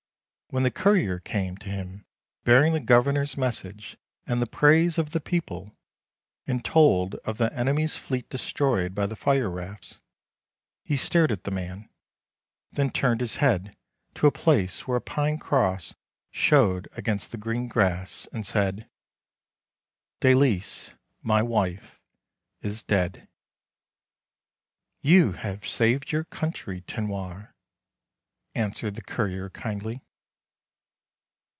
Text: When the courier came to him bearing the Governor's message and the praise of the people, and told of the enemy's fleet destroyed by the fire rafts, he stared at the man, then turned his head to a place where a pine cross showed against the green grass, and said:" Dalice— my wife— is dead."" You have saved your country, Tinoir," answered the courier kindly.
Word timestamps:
When 0.51 0.63
the 0.63 0.69
courier 0.71 1.19
came 1.21 1.55
to 1.59 1.69
him 1.69 2.05
bearing 2.43 2.73
the 2.73 2.81
Governor's 2.81 3.37
message 3.37 3.95
and 4.27 4.41
the 4.41 4.45
praise 4.45 4.97
of 4.97 5.11
the 5.11 5.21
people, 5.21 5.77
and 6.45 6.65
told 6.65 7.15
of 7.23 7.37
the 7.37 7.53
enemy's 7.57 7.95
fleet 7.95 8.29
destroyed 8.29 8.93
by 8.93 9.05
the 9.05 9.15
fire 9.15 9.49
rafts, 9.49 10.01
he 10.83 10.97
stared 10.97 11.31
at 11.31 11.45
the 11.45 11.51
man, 11.51 11.87
then 12.69 12.89
turned 12.89 13.21
his 13.21 13.37
head 13.37 13.77
to 14.15 14.27
a 14.27 14.31
place 14.33 14.85
where 14.85 14.97
a 14.97 15.01
pine 15.01 15.37
cross 15.37 15.95
showed 16.31 16.89
against 16.97 17.31
the 17.31 17.37
green 17.37 17.69
grass, 17.69 18.27
and 18.33 18.45
said:" 18.45 18.89
Dalice— 20.19 20.91
my 21.31 21.41
wife— 21.41 22.01
is 22.69 22.83
dead."" 22.83 23.25
You 25.15 25.31
have 25.31 25.65
saved 25.65 26.11
your 26.11 26.25
country, 26.25 26.81
Tinoir," 26.81 27.53
answered 28.53 28.95
the 28.95 29.01
courier 29.01 29.49
kindly. 29.49 30.03